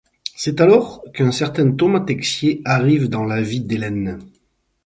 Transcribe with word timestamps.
C'est 0.35 0.61
alors 0.61 1.03
qu'un 1.13 1.31
certain 1.31 1.73
Thomas 1.73 1.99
Texier 1.99 2.63
arrive 2.65 3.07
dans 3.07 3.23
la 3.23 3.39
vie 3.39 3.61
d'Hélène. 3.61 4.17